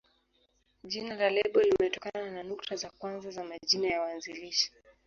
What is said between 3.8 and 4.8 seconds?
ya waanzilishi.